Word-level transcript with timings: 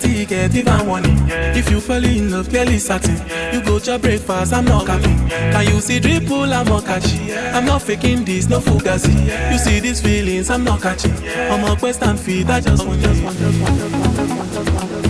Chatty 0.00 0.24
get 0.26 0.54
even 0.54 0.86
warning. 0.86 1.18
If 1.28 1.70
you 1.70 1.80
fall 1.80 2.02
in 2.02 2.30
love, 2.30 2.48
clearly 2.48 2.78
certain. 2.78 3.16
You 3.52 3.62
go 3.62 3.78
to 3.78 3.98
breakfast, 3.98 4.52
I'm 4.52 4.64
not 4.64 4.86
capping. 4.86 5.28
Can 5.28 5.66
you 5.66 5.80
see 5.80 6.00
dripple, 6.00 6.52
I'm 6.52 6.66
not 6.66 6.84
catchy. 6.86 7.34
I'm 7.34 7.66
not 7.66 7.82
faking 7.82 8.24
this, 8.24 8.48
no 8.48 8.60
fugazi. 8.60 9.52
You 9.52 9.58
see 9.58 9.80
these 9.80 10.00
feelings, 10.00 10.50
I'm 10.50 10.64
not 10.64 10.80
catching. 10.80 11.12
I'm 11.50 11.64
a 11.64 11.76
quest 11.76 12.02
and 12.02 12.18
feed, 12.18 12.48
I 12.48 12.60
just 12.60 12.86
want, 12.86 13.00
just 13.02 13.22
want, 13.22 13.36
just 13.38 13.60
want, 13.60 13.76
just 13.76 13.94
want, 13.94 14.16
just 14.16 14.34
want, 14.36 14.52
just 14.54 14.72
want, 14.72 14.90
just 14.90 15.04
want. 15.04 15.09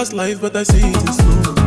Fast 0.00 0.14
life, 0.14 0.40
but 0.40 0.56
I 0.56 0.62
see 0.62 0.78
it 0.78 0.96
in 0.96 1.12
slow. 1.12 1.59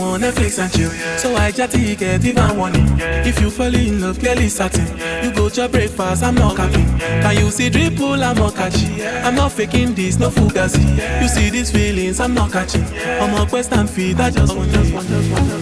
Want 0.00 0.22
Netflix 0.22 0.58
and 0.58 0.72
chill, 0.72 0.90
so 1.18 1.34
I 1.36 1.50
chatty 1.50 1.94
get 1.96 2.24
even 2.24 2.56
warning. 2.56 2.86
If 2.98 3.40
you 3.40 3.50
fall 3.50 3.74
in 3.74 4.00
love, 4.00 4.18
clearly 4.18 4.48
certain. 4.48 4.86
You 5.22 5.32
go 5.32 5.48
to 5.48 5.68
breakfast, 5.68 6.22
I'm 6.22 6.34
not 6.34 6.56
capping. 6.56 6.98
Can 6.98 7.36
you 7.38 7.50
see 7.50 7.70
drip, 7.70 7.94
dripple, 7.94 8.22
I'm 8.22 8.36
not 8.36 8.54
catching. 8.54 9.02
I'm 9.24 9.34
not 9.34 9.52
faking 9.52 9.94
this, 9.94 10.18
no 10.18 10.30
fugazi. 10.30 10.82
You 11.22 11.28
see 11.28 11.50
these 11.50 11.70
feelings, 11.70 12.20
I'm 12.20 12.34
not 12.34 12.52
catching. 12.52 12.84
I'm 13.20 13.34
a 13.40 13.48
quest 13.48 13.72
and 13.72 13.88
feed, 13.88 14.20
I 14.20 14.30
just 14.30 14.56
want, 14.56 14.70
just 14.70 14.92
want, 14.92 15.08
just 15.08 15.30
want, 15.32 15.44
just 15.46 15.52
want, 15.52 15.59